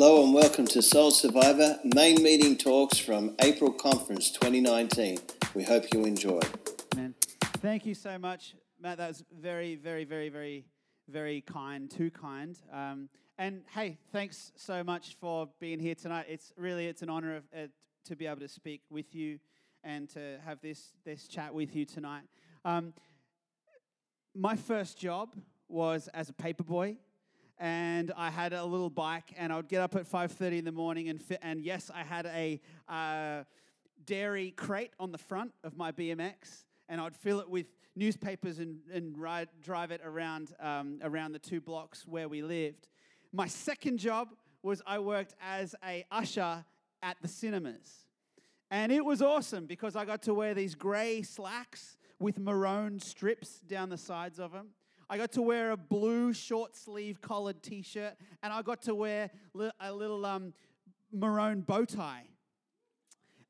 [0.00, 5.18] Hello and welcome to Soul Survivor main meeting talks from April Conference 2019.
[5.54, 6.40] We hope you enjoy.
[6.96, 7.14] Man,
[7.58, 8.96] thank you so much, Matt.
[8.96, 10.64] That was very, very, very, very,
[11.06, 11.90] very kind.
[11.90, 12.56] Too kind.
[12.72, 16.24] Um, and hey, thanks so much for being here tonight.
[16.30, 17.66] It's really it's an honor of, uh,
[18.06, 19.38] to be able to speak with you
[19.84, 22.22] and to have this this chat with you tonight.
[22.64, 22.94] Um,
[24.34, 25.36] my first job
[25.68, 26.96] was as a paperboy
[27.60, 30.72] and I had a little bike, and I would get up at 5:30 in the
[30.72, 33.44] morning, and and yes, I had a uh,
[34.06, 38.80] dairy crate on the front of my BMX, and I'd fill it with newspapers and,
[38.90, 42.88] and ride, drive it around um, around the two blocks where we lived.
[43.30, 44.30] My second job
[44.62, 46.64] was I worked as a usher
[47.02, 48.06] at the cinemas,
[48.70, 53.60] and it was awesome because I got to wear these grey slacks with maroon strips
[53.60, 54.68] down the sides of them.
[55.12, 58.14] I got to wear a blue short sleeve collared t shirt,
[58.44, 59.28] and I got to wear
[59.80, 60.54] a little um,
[61.12, 62.28] maroon bow tie.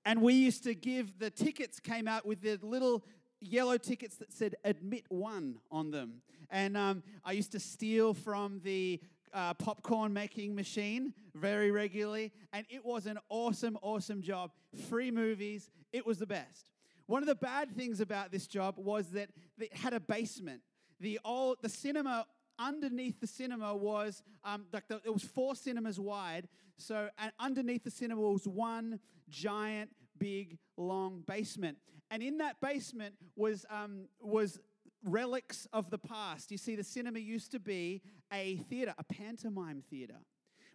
[0.06, 3.04] And we used to give the tickets, came out with the little
[3.42, 6.22] yellow tickets that said admit one on them.
[6.48, 8.98] And um, I used to steal from the
[9.34, 12.32] uh, popcorn making machine very regularly.
[12.54, 14.52] And it was an awesome, awesome job.
[14.88, 16.70] Free movies, it was the best.
[17.06, 20.62] One of the bad things about this job was that it had a basement
[21.00, 22.26] the old the cinema
[22.58, 26.48] underneath the cinema was um, like the, it was four cinemas wide.
[26.76, 31.78] So and underneath the cinema was one giant, big, long basement.
[32.10, 34.58] And in that basement was um, was
[35.04, 36.50] relics of the past.
[36.50, 40.18] You see, the cinema used to be a theater, a pantomime theater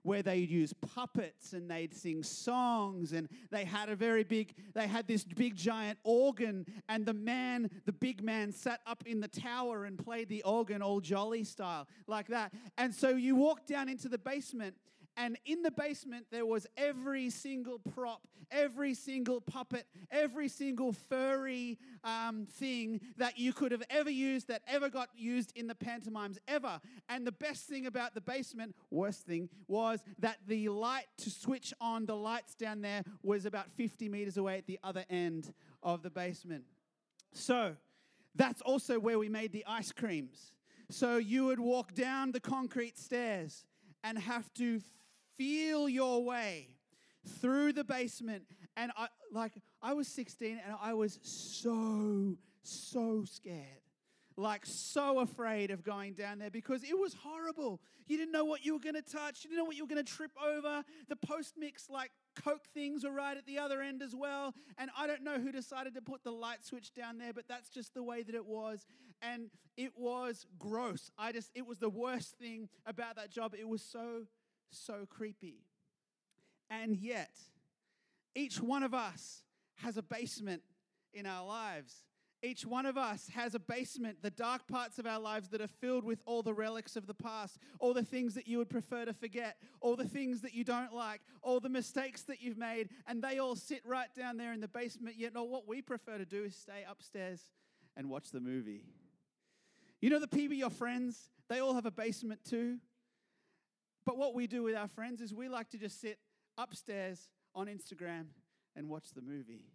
[0.06, 4.88] where they'd use puppets and they'd sing songs and they had a very big they
[4.88, 9.28] had this big giant organ and the man the big man sat up in the
[9.28, 12.54] tower and played the organ all jolly style like that.
[12.78, 14.76] And so you walk down into the basement
[15.18, 18.22] and in the basement, there was every single prop,
[18.52, 24.62] every single puppet, every single furry um, thing that you could have ever used, that
[24.68, 26.82] ever got used in the pantomimes ever.
[27.08, 31.74] And the best thing about the basement, worst thing, was that the light to switch
[31.80, 36.04] on the lights down there was about 50 meters away at the other end of
[36.04, 36.66] the basement.
[37.32, 37.76] So
[38.36, 40.52] that's also where we made the ice creams.
[40.90, 43.66] So you would walk down the concrete stairs
[44.04, 44.82] and have to
[45.38, 46.70] feel your way
[47.40, 48.44] through the basement.
[48.78, 53.82] And I like I was 16 and I was so, so scared.
[54.38, 57.80] Like so afraid of going down there because it was horrible.
[58.08, 60.04] You didn't know what you were gonna touch, you didn't know what you were gonna
[60.04, 60.84] trip over.
[61.08, 62.12] The post mix like
[62.44, 64.54] Coke things were right at the other end as well.
[64.78, 67.70] And I don't know who decided to put the light switch down there, but that's
[67.70, 68.86] just the way that it was.
[69.22, 71.10] And it was gross.
[71.18, 73.56] I just, it was the worst thing about that job.
[73.58, 74.24] It was so
[74.72, 75.64] so creepy.
[76.70, 77.32] And yet,
[78.36, 79.44] each one of us
[79.76, 80.62] has a basement
[81.14, 82.04] in our lives.
[82.44, 85.68] Each one of us has a basement, the dark parts of our lives that are
[85.68, 89.06] filled with all the relics of the past, all the things that you would prefer
[89.06, 92.90] to forget, all the things that you don't like, all the mistakes that you've made,
[93.08, 95.16] and they all sit right down there in the basement.
[95.18, 97.42] Yet, no, what we prefer to do is stay upstairs
[97.98, 98.84] and watch the movie.
[100.02, 102.78] You know, the people, your friends, they all have a basement too.
[104.06, 106.20] But what we do with our friends is we like to just sit
[106.58, 108.28] upstairs on Instagram
[108.76, 109.66] and watch the movie.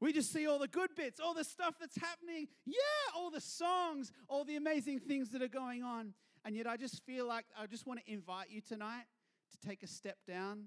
[0.00, 2.48] We just see all the good bits, all the stuff that's happening.
[2.66, 2.74] Yeah,
[3.16, 6.14] all the songs, all the amazing things that are going on.
[6.44, 9.04] And yet, I just feel like I just want to invite you tonight
[9.52, 10.64] to take a step down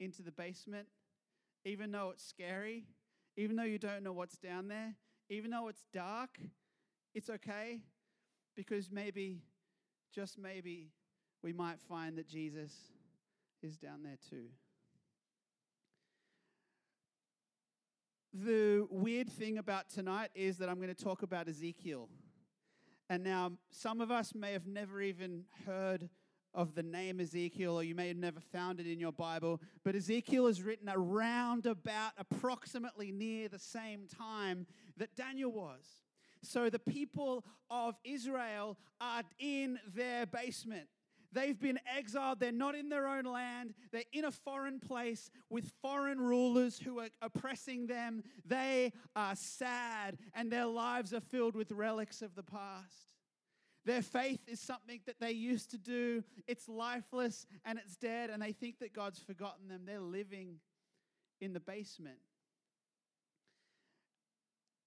[0.00, 0.88] into the basement,
[1.64, 2.86] even though it's scary,
[3.36, 4.94] even though you don't know what's down there,
[5.28, 6.38] even though it's dark.
[7.14, 7.80] It's okay
[8.56, 9.42] because maybe,
[10.14, 10.92] just maybe,
[11.42, 12.72] we might find that Jesus
[13.62, 14.46] is down there too.
[18.34, 22.08] The weird thing about tonight is that I'm going to talk about Ezekiel.
[23.10, 26.08] And now, some of us may have never even heard
[26.54, 29.94] of the name Ezekiel, or you may have never found it in your Bible, but
[29.94, 35.84] Ezekiel is written around about approximately near the same time that Daniel was.
[36.42, 40.88] So the people of Israel are in their basement.
[41.32, 42.40] They've been exiled.
[42.40, 43.74] They're not in their own land.
[43.90, 48.22] They're in a foreign place with foreign rulers who are oppressing them.
[48.44, 53.12] They are sad and their lives are filled with relics of the past.
[53.84, 56.22] Their faith is something that they used to do.
[56.46, 59.82] It's lifeless and it's dead, and they think that God's forgotten them.
[59.84, 60.58] They're living
[61.40, 62.18] in the basement.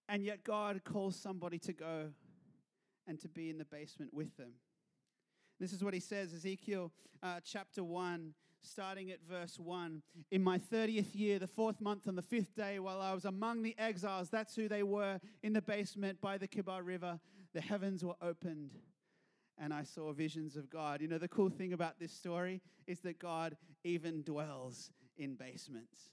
[0.07, 2.11] And yet, God calls somebody to go
[3.07, 4.53] and to be in the basement with them.
[5.59, 6.91] This is what he says, Ezekiel
[7.23, 10.01] uh, chapter 1, starting at verse 1.
[10.31, 13.63] In my 30th year, the fourth month, on the fifth day, while I was among
[13.63, 17.19] the exiles, that's who they were in the basement by the Kebar River,
[17.53, 18.71] the heavens were opened
[19.57, 21.01] and I saw visions of God.
[21.01, 26.09] You know, the cool thing about this story is that God even dwells in basements.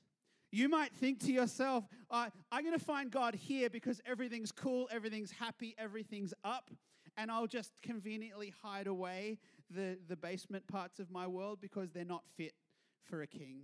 [0.53, 5.33] You might think to yourself, I'm going to find God here because everything's cool, everything's
[5.33, 6.71] happy, everything's up,
[7.17, 9.39] and I'll just conveniently hide away
[9.71, 12.55] the, the basement parts of my world because they're not fit
[13.03, 13.63] for a king.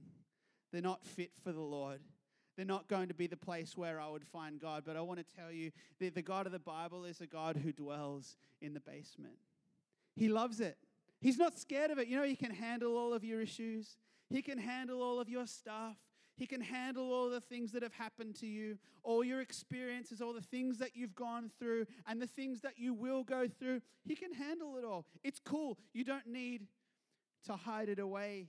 [0.73, 2.01] They're not fit for the Lord.
[2.57, 4.83] They're not going to be the place where I would find God.
[4.85, 7.57] But I want to tell you that the God of the Bible is a God
[7.57, 9.39] who dwells in the basement.
[10.17, 10.77] He loves it.
[11.21, 12.09] He's not scared of it.
[12.09, 13.97] You know, He can handle all of your issues,
[14.29, 15.97] He can handle all of your stuff.
[16.39, 20.33] He can handle all the things that have happened to you, all your experiences, all
[20.33, 23.81] the things that you've gone through, and the things that you will go through.
[24.05, 25.05] He can handle it all.
[25.25, 25.79] It's cool.
[25.93, 26.69] You don't need
[27.47, 28.47] to hide it away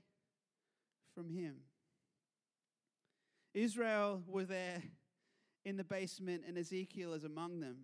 [1.15, 1.55] from Him.
[3.55, 4.83] Israel were there
[5.65, 7.77] in the basement, and Ezekiel is among them.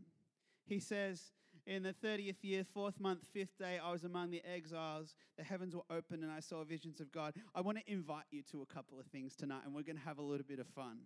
[0.67, 1.31] He says,
[1.67, 5.15] in the 30th year, fourth month, fifth day, I was among the exiles.
[5.37, 7.33] The heavens were open and I saw visions of God.
[7.53, 10.03] I want to invite you to a couple of things tonight, and we're going to
[10.03, 10.99] have a little bit of fun.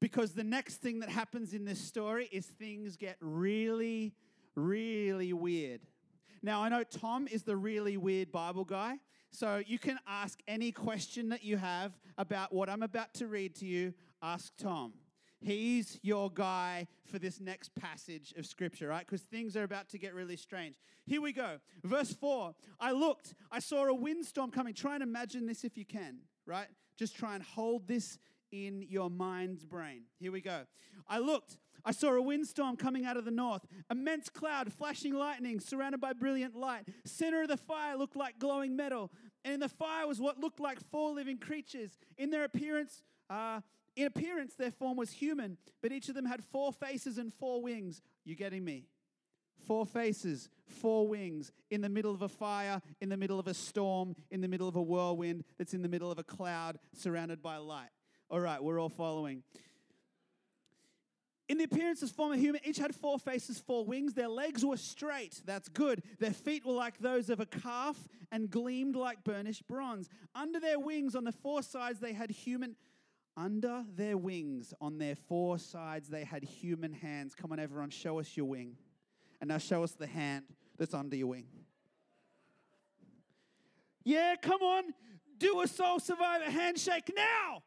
[0.00, 4.14] Because the next thing that happens in this story is things get really,
[4.54, 5.82] really weird.
[6.42, 8.98] Now, I know Tom is the really weird Bible guy,
[9.30, 13.54] so you can ask any question that you have about what I'm about to read
[13.56, 13.92] to you.
[14.22, 14.94] Ask Tom.
[15.40, 19.06] He's your guy for this next passage of scripture, right?
[19.06, 20.76] Because things are about to get really strange.
[21.06, 21.58] Here we go.
[21.82, 24.74] Verse 4 I looked, I saw a windstorm coming.
[24.74, 26.68] Try and imagine this if you can, right?
[26.98, 28.18] Just try and hold this
[28.52, 30.02] in your mind's brain.
[30.18, 30.62] Here we go.
[31.08, 35.60] I looked, I saw a windstorm coming out of the north, immense cloud, flashing lightning,
[35.60, 36.84] surrounded by brilliant light.
[37.04, 39.10] Center of the fire looked like glowing metal,
[39.44, 41.96] and in the fire was what looked like four living creatures.
[42.18, 43.60] In their appearance, uh,
[44.00, 47.62] in appearance, their form was human, but each of them had four faces and four
[47.62, 48.02] wings.
[48.24, 48.86] You getting me?
[49.66, 53.54] Four faces, four wings, in the middle of a fire, in the middle of a
[53.54, 57.42] storm, in the middle of a whirlwind that's in the middle of a cloud surrounded
[57.42, 57.90] by light.
[58.30, 59.42] All right, we're all following.
[61.50, 64.14] In the appearance of form of human, each had four faces, four wings.
[64.14, 65.42] Their legs were straight.
[65.44, 66.00] That's good.
[66.20, 67.98] Their feet were like those of a calf
[68.30, 70.08] and gleamed like burnished bronze.
[70.32, 72.76] Under their wings, on the four sides, they had human
[73.36, 77.34] under their wings, on their four sides, they had human hands.
[77.34, 78.76] Come on, everyone, show us your wing.
[79.40, 80.44] And now show us the hand
[80.76, 81.46] that's under your wing.
[84.04, 84.84] Yeah, come on,
[85.38, 87.62] do a soul survivor handshake now.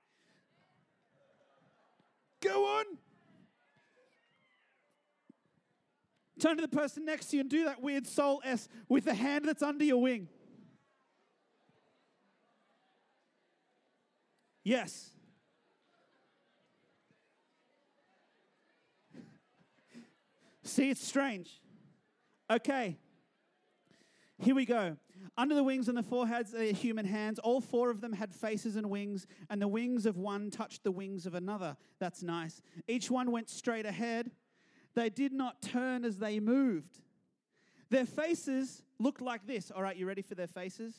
[2.41, 2.85] Go on.
[6.39, 9.13] Turn to the person next to you and do that weird soul S with the
[9.13, 10.27] hand that's under your wing.
[14.63, 15.12] Yes.
[20.63, 21.61] See, it's strange.
[22.49, 22.97] Okay.
[24.39, 24.97] Here we go.
[25.37, 27.39] Under the wings and the foreheads are human hands.
[27.39, 30.91] All four of them had faces and wings, and the wings of one touched the
[30.91, 31.77] wings of another.
[31.99, 32.61] That's nice.
[32.87, 34.31] Each one went straight ahead.
[34.95, 36.99] They did not turn as they moved.
[37.89, 39.71] Their faces looked like this.
[39.71, 40.93] All right, you ready for their faces?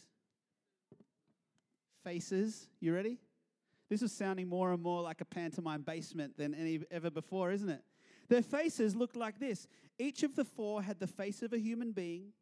[2.02, 2.68] Faces.
[2.80, 3.18] You ready?
[3.88, 7.68] This is sounding more and more like a pantomime basement than any ever before, isn't
[7.68, 7.82] it?
[8.28, 9.66] Their faces looked like this.
[9.98, 12.32] Each of the four had the face of a human being,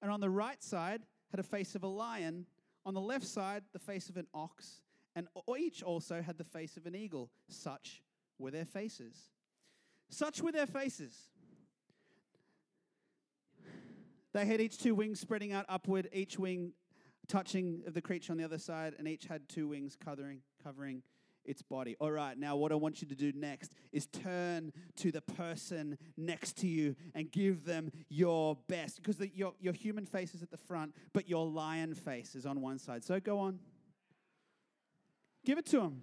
[0.00, 2.46] and on the right side had a face of a lion,
[2.84, 4.82] on the left side, the face of an ox,
[5.14, 5.26] and
[5.58, 7.30] each also had the face of an eagle.
[7.48, 8.02] Such
[8.38, 9.30] were their faces.
[10.08, 11.30] Such were their faces.
[14.32, 16.72] They had each two wings spreading out upward, each wing
[17.26, 21.02] touching of the creature on the other side, and each had two wings covering, covering
[21.46, 21.96] its body.
[22.00, 25.98] All right, now what I want you to do next is turn to the person
[26.16, 30.42] next to you and give them your best because the, your, your human face is
[30.42, 33.04] at the front, but your lion face is on one side.
[33.04, 33.58] So go on.
[35.44, 36.02] Give it to him.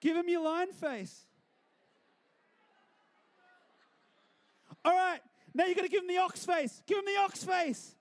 [0.00, 1.24] Give him your lion face.
[4.84, 5.20] All right,
[5.54, 6.82] now you're going to give him the ox face.
[6.86, 7.94] Give him the ox face.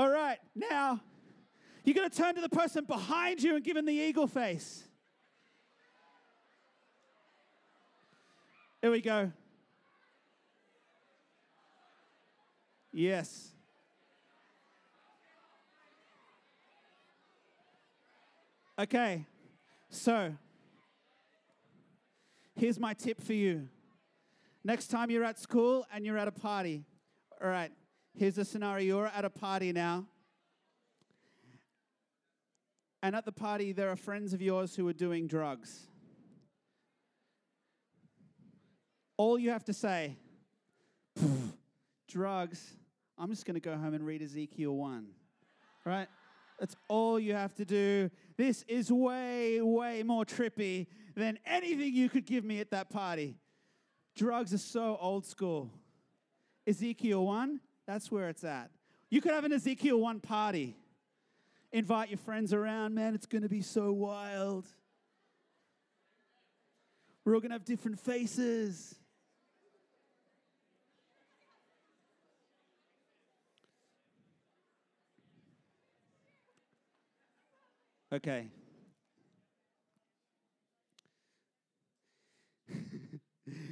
[0.00, 0.98] All right, now
[1.84, 4.82] you're going to turn to the person behind you and give him the eagle face.
[8.80, 9.30] Here we go.
[12.94, 13.50] Yes.
[18.78, 19.26] Okay,
[19.90, 20.32] so
[22.56, 23.68] here's my tip for you.
[24.64, 26.86] Next time you're at school and you're at a party,
[27.44, 27.70] All right,
[28.16, 30.06] here's a scenario you're at a party now.
[33.02, 35.86] And at the party, there are friends of yours who are doing drugs.
[39.16, 40.16] All you have to say,
[42.08, 42.74] drugs,
[43.18, 45.06] I'm just going to go home and read Ezekiel 1.
[45.84, 46.08] Right?
[46.58, 48.10] That's all you have to do.
[48.36, 50.86] This is way, way more trippy
[51.16, 53.36] than anything you could give me at that party.
[54.14, 55.70] Drugs are so old school.
[56.66, 58.70] Ezekiel 1, that's where it's at.
[59.10, 60.76] You could have an Ezekiel 1 party.
[61.72, 64.64] Invite your friends around, man, it's going to be so wild.
[67.24, 68.94] We're all going to have different faces.
[78.12, 78.50] Okay.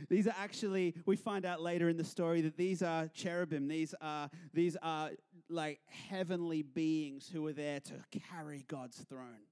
[0.08, 3.68] These are actually we find out later in the story that these are cherubim.
[3.68, 5.10] These are these are
[5.50, 7.94] like heavenly beings who are there to
[8.30, 9.46] carry god's throne.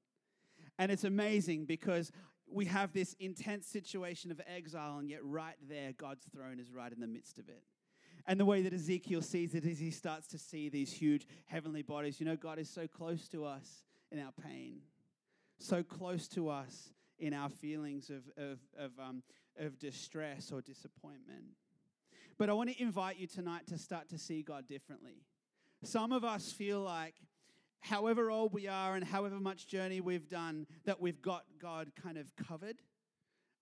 [0.79, 2.13] And it's amazing because
[2.51, 6.93] we have this intense situation of exile and yet right there god's throne is right
[6.93, 7.63] in the midst of it.
[8.27, 11.83] And the way that ezekiel sees it is he starts to see these huge heavenly
[11.83, 12.19] bodies.
[12.19, 14.79] You know god is so close to us in our pain,
[15.59, 19.23] so close to us in our feelings of, of, of, um,
[19.59, 21.45] of distress or disappointment.
[22.39, 25.23] But I want to invite you tonight to start to see God differently.
[25.83, 27.15] Some of us feel like,
[27.81, 32.19] however old we are and however much journey we've done, that we've got God kind
[32.19, 32.77] of covered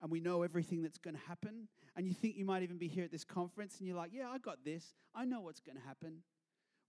[0.01, 1.67] and we know everything that's going to happen.
[1.95, 4.29] And you think you might even be here at this conference and you're like, yeah,
[4.29, 4.93] I got this.
[5.13, 6.23] I know what's going to happen.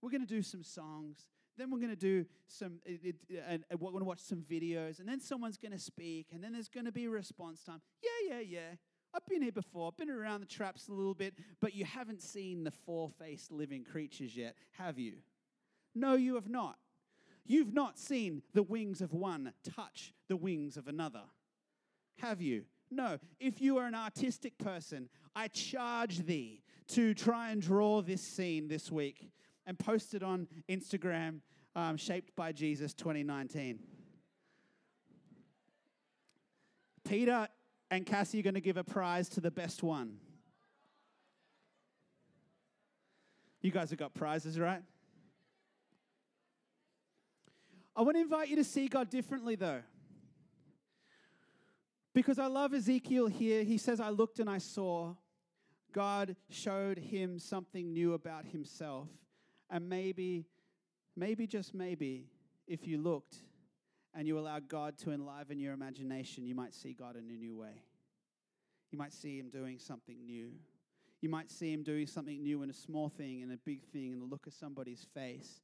[0.01, 1.27] We're going to do some songs.
[1.57, 4.99] Then we're going to do some, it, it, and we're going to watch some videos,
[4.99, 7.81] and then someone's going to speak, and then there's going to be response time.
[8.03, 8.75] Yeah, yeah, yeah.
[9.13, 12.21] I've been here before, I've been around the traps a little bit, but you haven't
[12.21, 15.13] seen the four faced living creatures yet, have you?
[15.95, 16.77] No, you have not.
[17.45, 21.23] You've not seen the wings of one touch the wings of another,
[22.17, 22.65] have you?
[22.91, 23.17] No.
[23.39, 28.67] If you are an artistic person, I charge thee to try and draw this scene
[28.67, 29.31] this week
[29.65, 31.41] and posted on Instagram,
[31.75, 33.79] um, Shaped by Jesus 2019.
[37.07, 37.47] Peter
[37.89, 40.17] and Cassie you're going to give a prize to the best one.
[43.61, 44.81] You guys have got prizes, right?
[47.95, 49.81] I want to invite you to see God differently, though.
[52.13, 53.63] Because I love Ezekiel here.
[53.63, 55.15] He says, I looked and I saw.
[55.93, 59.07] God showed him something new about himself.
[59.69, 60.45] And maybe,
[61.15, 62.27] maybe just maybe,
[62.67, 63.37] if you looked
[64.17, 67.55] and you allow God to enliven your imagination, you might see God in a new
[67.55, 67.83] way.
[68.91, 70.53] You might see Him doing something new.
[71.21, 74.13] You might see Him doing something new in a small thing, in a big thing,
[74.13, 75.61] in the look of somebody's face,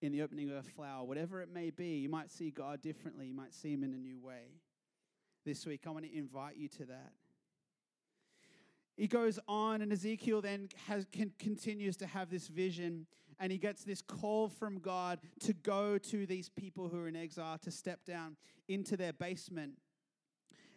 [0.00, 1.98] in the opening of a flower, whatever it may be.
[1.98, 3.26] You might see God differently.
[3.26, 4.54] You might see Him in a new way.
[5.44, 7.12] This week, I want to invite you to that
[8.96, 13.06] he goes on, and Ezekiel then has, can, continues to have this vision,
[13.38, 17.16] and he gets this call from God to go to these people who are in
[17.16, 18.36] exile, to step down
[18.68, 19.74] into their basement.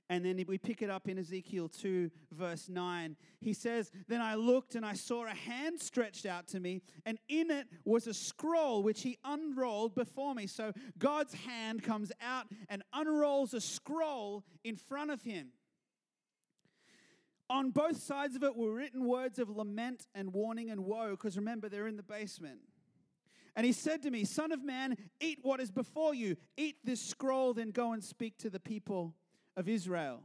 [0.10, 3.16] And then we pick it up in Ezekiel 2, verse 9.
[3.40, 7.18] He says, Then I looked and I saw a hand stretched out to me, and
[7.30, 10.46] in it was a scroll which he unrolled before me.
[10.46, 15.48] So God's hand comes out and unrolls a scroll in front of him.
[17.54, 21.38] On both sides of it were written words of lament and warning and woe, because
[21.38, 22.58] remember, they're in the basement.
[23.56, 26.36] And he said to me, Son of man, eat what is before you.
[26.58, 29.14] Eat this scroll, then go and speak to the people
[29.56, 30.22] of Israel.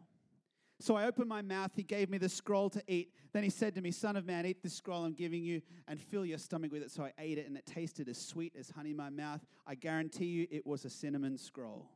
[0.80, 1.72] So I opened my mouth.
[1.76, 3.12] He gave me the scroll to eat.
[3.34, 6.00] Then he said to me, Son of man, eat this scroll I'm giving you and
[6.00, 6.90] fill your stomach with it.
[6.90, 9.42] So I ate it, and it tasted as sweet as honey in my mouth.
[9.66, 11.90] I guarantee you it was a cinnamon scroll.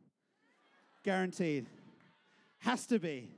[1.05, 1.69] Guaranteed.
[2.59, 3.31] Has to be.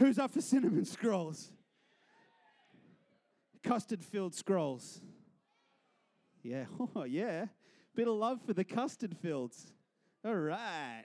[0.00, 1.52] Who's up for cinnamon scrolls?
[3.62, 5.02] Custard filled scrolls.
[6.42, 6.64] Yeah,
[6.96, 7.44] oh, yeah.
[7.94, 9.74] Bit of love for the custard fields.
[10.24, 11.04] All right.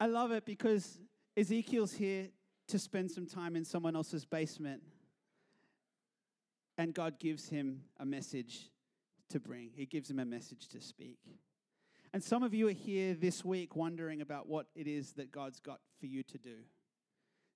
[0.00, 0.98] I love it because
[1.36, 2.26] Ezekiel's here
[2.66, 4.82] to spend some time in someone else's basement.
[6.76, 8.72] And God gives him a message
[9.28, 11.20] to bring, He gives him a message to speak.
[12.12, 15.60] And some of you are here this week wondering about what it is that God's
[15.60, 16.56] got for you to do.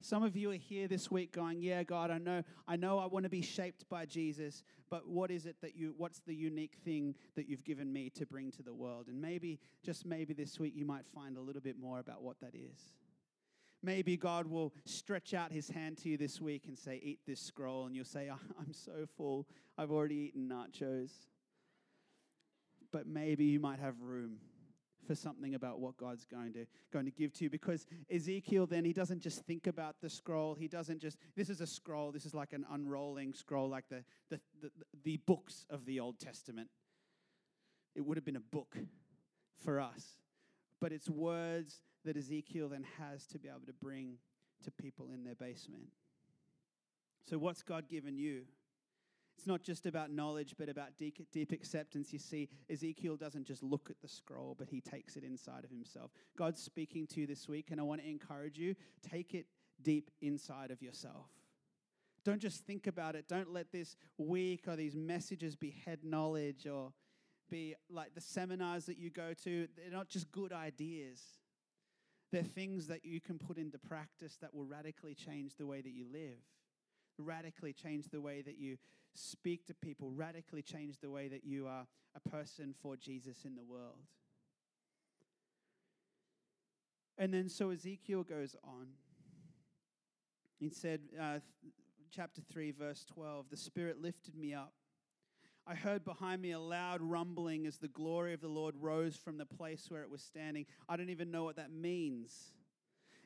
[0.00, 3.06] Some of you are here this week going, "Yeah, God, I know I know I
[3.06, 6.76] want to be shaped by Jesus, but what is it that you what's the unique
[6.84, 10.58] thing that you've given me to bring to the world?" And maybe just maybe this
[10.60, 12.94] week you might find a little bit more about what that is.
[13.82, 17.40] Maybe God will stretch out his hand to you this week and say, Eat this
[17.40, 17.86] scroll.
[17.86, 19.46] And you'll say, ah, I'm so full.
[19.78, 21.12] I've already eaten nachos.
[22.96, 24.38] But maybe you might have room
[25.06, 27.50] for something about what God's going to going to give to you.
[27.50, 30.54] Because Ezekiel then he doesn't just think about the scroll.
[30.54, 32.10] He doesn't just this is a scroll.
[32.10, 34.70] This is like an unrolling scroll like the the the,
[35.04, 36.70] the books of the Old Testament.
[37.94, 38.78] It would have been a book
[39.62, 40.16] for us.
[40.80, 44.14] But it's words that Ezekiel then has to be able to bring
[44.64, 45.88] to people in their basement.
[47.28, 48.44] So, what's God given you?
[49.36, 52.12] It's not just about knowledge, but about deep, deep acceptance.
[52.12, 55.70] You see, Ezekiel doesn't just look at the scroll, but he takes it inside of
[55.70, 56.10] himself.
[56.38, 58.74] God's speaking to you this week, and I want to encourage you
[59.08, 59.46] take it
[59.82, 61.26] deep inside of yourself.
[62.24, 63.28] Don't just think about it.
[63.28, 66.92] Don't let this week or these messages be head knowledge or
[67.48, 69.68] be like the seminars that you go to.
[69.76, 71.20] They're not just good ideas,
[72.32, 75.92] they're things that you can put into practice that will radically change the way that
[75.92, 76.40] you live,
[77.18, 78.78] radically change the way that you
[79.18, 83.54] speak to people, radically change the way that you are a person for Jesus in
[83.54, 83.98] the world.
[87.18, 88.88] And then so Ezekiel goes on.
[90.58, 91.38] He said, uh,
[92.10, 94.72] chapter 3, verse 12, the Spirit lifted me up
[95.68, 99.36] I heard behind me a loud rumbling as the glory of the Lord rose from
[99.36, 100.64] the place where it was standing.
[100.88, 102.52] I don't even know what that means.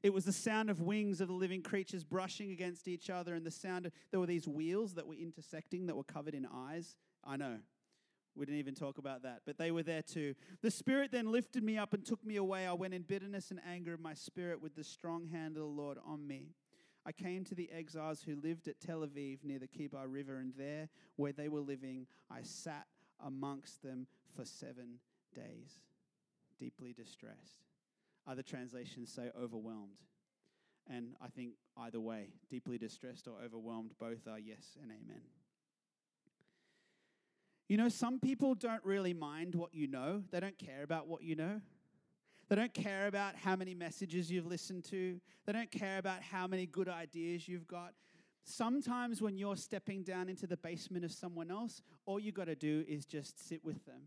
[0.03, 3.45] It was the sound of wings of the living creatures brushing against each other, and
[3.45, 6.97] the sound of, there were these wheels that were intersecting that were covered in eyes.
[7.25, 7.59] I know.
[8.37, 10.35] We didn't even talk about that, but they were there too.
[10.63, 12.67] The Spirit then lifted me up and took me away.
[12.67, 15.69] I went in bitterness and anger of my spirit with the strong hand of the
[15.69, 16.55] Lord on me.
[17.05, 20.53] I came to the exiles who lived at Tel Aviv near the Kebar River, and
[20.57, 22.87] there, where they were living, I sat
[23.25, 25.01] amongst them for seven
[25.35, 25.81] days,
[26.59, 27.70] deeply distressed.
[28.27, 29.99] Other translations say overwhelmed.
[30.89, 35.23] And I think either way, deeply distressed or overwhelmed, both are yes and amen.
[37.69, 41.23] You know, some people don't really mind what you know, they don't care about what
[41.23, 41.61] you know.
[42.49, 45.21] They don't care about how many messages you've listened to.
[45.47, 47.93] They don't care about how many good ideas you've got.
[48.43, 52.57] Sometimes when you're stepping down into the basement of someone else, all you got to
[52.57, 54.03] do is just sit with them.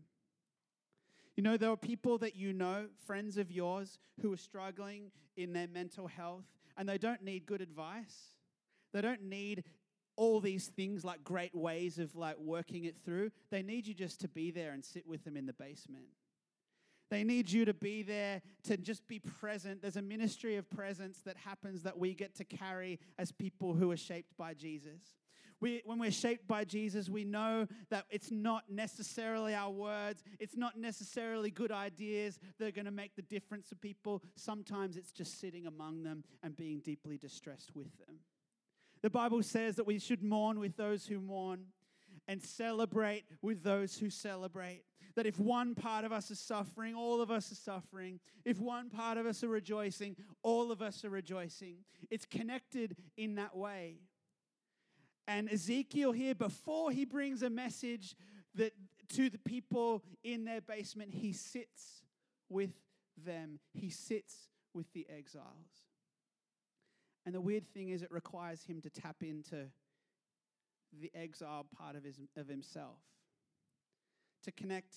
[1.36, 5.52] You know, there are people that you know, friends of yours, who are struggling in
[5.52, 6.44] their mental health,
[6.76, 8.34] and they don't need good advice.
[8.92, 9.64] They don't need
[10.16, 13.30] all these things like great ways of like working it through.
[13.50, 16.04] They need you just to be there and sit with them in the basement.
[17.10, 19.82] They need you to be there to just be present.
[19.82, 23.90] There's a ministry of presence that happens that we get to carry as people who
[23.90, 25.00] are shaped by Jesus.
[25.64, 30.58] We, when we're shaped by Jesus, we know that it's not necessarily our words, it's
[30.58, 34.22] not necessarily good ideas that are going to make the difference to people.
[34.36, 38.16] Sometimes it's just sitting among them and being deeply distressed with them.
[39.00, 41.64] The Bible says that we should mourn with those who mourn
[42.28, 44.82] and celebrate with those who celebrate.
[45.16, 48.20] That if one part of us is suffering, all of us are suffering.
[48.44, 51.76] If one part of us are rejoicing, all of us are rejoicing.
[52.10, 54.00] It's connected in that way.
[55.26, 58.14] And Ezekiel here, before he brings a message
[58.54, 58.72] that
[59.10, 62.02] to the people in their basement, he sits
[62.48, 62.72] with
[63.24, 63.58] them.
[63.72, 65.84] He sits with the exiles.
[67.26, 69.66] And the weird thing is, it requires him to tap into
[71.00, 72.98] the exiled part of, his, of himself,
[74.44, 74.94] to connect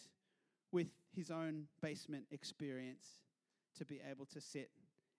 [0.71, 3.05] with his own basement experience,
[3.77, 4.69] to be able to sit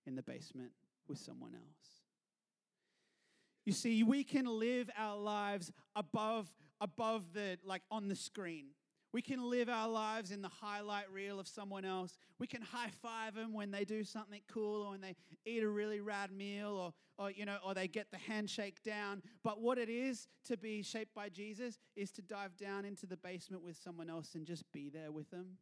[0.07, 0.73] in the basement
[1.09, 1.98] with someone else.
[3.69, 6.49] You see, we can live our lives above,
[6.81, 8.69] above the, like on the screen.
[9.13, 12.17] We can live our lives in the highlight reel of someone else.
[12.39, 15.69] We can high five them when they do something cool or when they eat a
[15.69, 19.23] really rad meal or, or, you know, or they get the handshake down.
[19.45, 23.19] But what it is to be shaped by Jesus is to dive down into the
[23.19, 25.59] basement with someone else and just be there with them.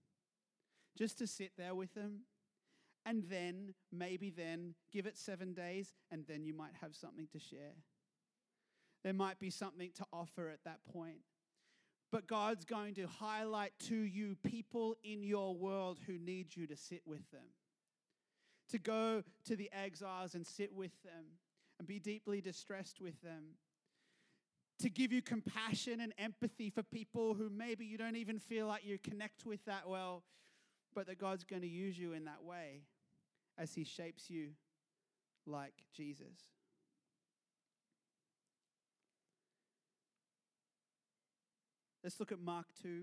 [0.96, 2.20] Just to sit there with them.
[3.04, 7.40] And then, maybe then, give it seven days and then you might have something to
[7.40, 7.74] share.
[9.04, 11.20] There might be something to offer at that point.
[12.12, 16.76] But God's going to highlight to you people in your world who need you to
[16.76, 17.48] sit with them.
[18.70, 21.24] To go to the exiles and sit with them
[21.78, 23.56] and be deeply distressed with them.
[24.80, 28.84] To give you compassion and empathy for people who maybe you don't even feel like
[28.84, 30.22] you connect with that well,
[30.94, 32.82] but that God's going to use you in that way
[33.58, 34.50] as He shapes you
[35.46, 36.44] like Jesus.
[42.06, 43.02] Let's look at Mark 2,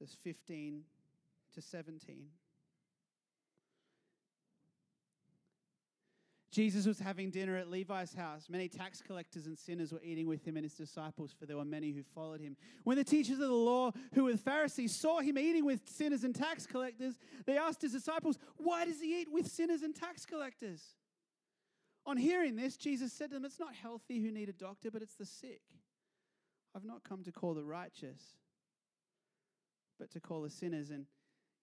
[0.00, 0.80] verse 15
[1.54, 2.24] to 17.
[6.50, 8.46] Jesus was having dinner at Levi's house.
[8.48, 11.66] Many tax collectors and sinners were eating with him and his disciples, for there were
[11.66, 12.56] many who followed him.
[12.84, 16.24] When the teachers of the law, who were the Pharisees, saw him eating with sinners
[16.24, 20.24] and tax collectors, they asked his disciples, Why does he eat with sinners and tax
[20.24, 20.82] collectors?
[22.06, 25.02] On hearing this, Jesus said to them, It's not healthy who need a doctor, but
[25.02, 25.60] it's the sick.
[26.74, 28.20] I've not come to call the righteous,
[29.98, 30.90] but to call the sinners.
[30.90, 31.06] And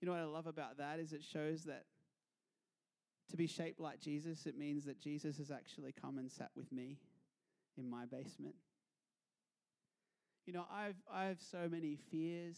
[0.01, 1.83] you know what I love about that is it shows that
[3.31, 6.71] to be shaped like Jesus, it means that Jesus has actually come and sat with
[6.71, 6.97] me
[7.77, 8.55] in my basement.
[10.45, 12.57] You know, I've, I have so many fears.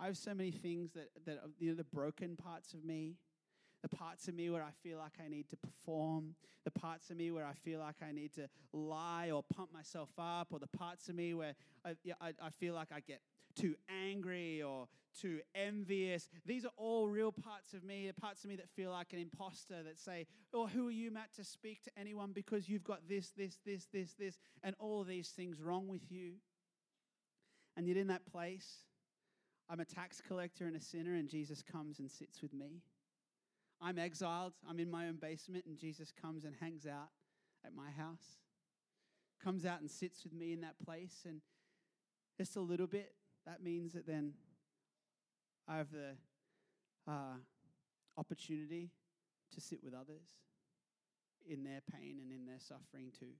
[0.00, 3.16] I have so many things that, that you know, the broken parts of me,
[3.82, 7.16] the parts of me where I feel like I need to perform, the parts of
[7.16, 10.66] me where I feel like I need to lie or pump myself up, or the
[10.66, 13.20] parts of me where I, I, I feel like I get
[13.54, 14.88] too angry or
[15.20, 16.28] too envious.
[16.46, 19.18] These are all real parts of me, the parts of me that feel like an
[19.18, 23.08] imposter that say, Oh, who are you, Matt, to speak to anyone because you've got
[23.08, 26.34] this, this, this, this, this, and all these things wrong with you.
[27.76, 28.84] And yet, in that place,
[29.70, 32.82] I'm a tax collector and a sinner, and Jesus comes and sits with me.
[33.80, 34.54] I'm exiled.
[34.68, 37.10] I'm in my own basement, and Jesus comes and hangs out
[37.64, 38.38] at my house.
[39.42, 41.24] Comes out and sits with me in that place.
[41.26, 41.40] And
[42.36, 43.14] just a little bit,
[43.46, 44.32] that means that then
[45.68, 46.16] I have the
[47.10, 47.36] uh,
[48.16, 48.90] opportunity
[49.54, 50.26] to sit with others
[51.48, 53.34] in their pain and in their suffering too.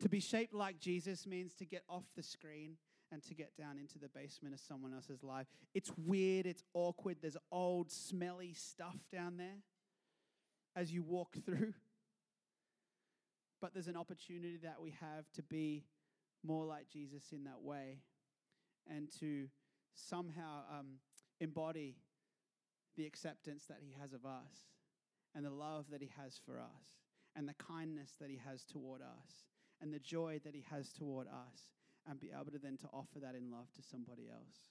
[0.00, 2.76] To be shaped like Jesus means to get off the screen
[3.12, 5.46] and to get down into the basement of someone else's life.
[5.74, 9.62] It's weird, it's awkward, there's old, smelly stuff down there
[10.76, 11.74] as you walk through.
[13.60, 15.84] But there's an opportunity that we have to be
[16.44, 18.00] more like Jesus in that way
[18.88, 19.46] and to
[19.94, 20.86] somehow um,
[21.40, 21.96] embody
[22.96, 24.68] the acceptance that he has of us
[25.34, 26.98] and the love that he has for us
[27.34, 29.46] and the kindness that he has toward us
[29.80, 31.72] and the joy that he has toward us
[32.08, 34.70] and be able to then to offer that in love to somebody else.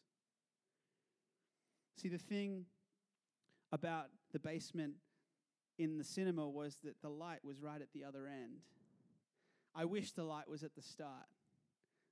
[1.98, 2.66] See, the thing
[3.72, 4.94] about the basement
[5.78, 8.62] in the cinema was that the light was right at the other end.
[9.76, 11.26] I wish the light was at the start,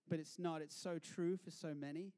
[0.09, 0.61] but it's not.
[0.61, 2.13] It's so true for so many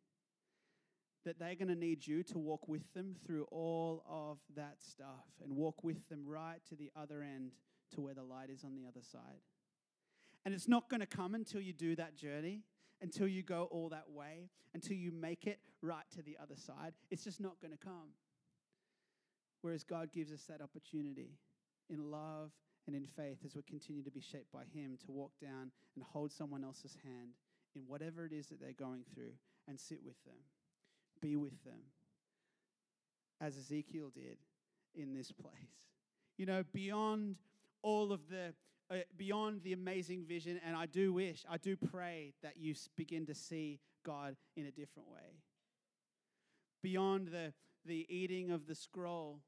[1.26, 5.26] that they're going to need you to walk with them through all of that stuff
[5.42, 7.52] and walk with them right to the other end
[7.94, 9.42] to where the light is on the other side.
[10.46, 12.64] And it's not going to come until you do that journey
[13.04, 16.94] until you go all that way, until you make it right to the other side.
[17.12, 18.16] It's just not going to come.
[19.62, 21.38] Whereas God gives us that opportunity
[21.90, 22.52] in love
[22.88, 26.04] and in faith as we continue to be shaped by Him to walk down and
[26.04, 27.32] hold someone else's hand
[27.76, 29.34] in whatever it is that they're going through
[29.68, 30.36] and sit with them,
[31.22, 31.80] be with them,
[33.42, 34.38] as Ezekiel did
[34.96, 35.54] in this place.
[36.38, 37.36] You know, beyond
[37.82, 38.54] all of the
[38.92, 40.60] Uh, beyond the amazing vision.
[40.66, 44.72] And I do wish, I do pray that you begin to see God in a
[44.72, 45.40] different way.
[46.82, 47.54] Beyond the,
[47.86, 49.40] the eating of the scroll.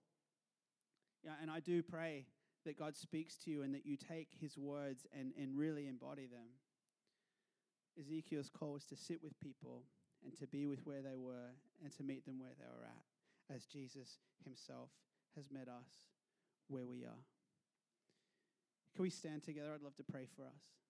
[1.24, 2.26] Yeah, and I do pray
[2.66, 6.26] that God speaks to you and that you take his words and, and really embody
[6.26, 6.48] them.
[8.00, 9.84] Ezekiel's call was to sit with people
[10.24, 13.56] and to be with where they were and to meet them where they were at,
[13.56, 14.90] as Jesus himself
[15.36, 16.08] has met us
[16.68, 17.35] where we are.
[18.96, 19.72] Can we stand together?
[19.74, 20.85] I'd love to pray for us.